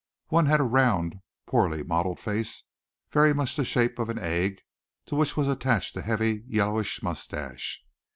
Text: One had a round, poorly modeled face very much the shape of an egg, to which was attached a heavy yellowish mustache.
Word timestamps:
One 0.29 0.47
had 0.47 0.59
a 0.59 0.63
round, 0.63 1.19
poorly 1.45 1.83
modeled 1.83 2.19
face 2.19 2.63
very 3.11 3.35
much 3.35 3.55
the 3.55 3.63
shape 3.63 3.99
of 3.99 4.09
an 4.09 4.17
egg, 4.17 4.61
to 5.05 5.13
which 5.13 5.37
was 5.37 5.47
attached 5.47 5.95
a 5.95 6.01
heavy 6.01 6.43
yellowish 6.47 7.03
mustache. 7.03 7.79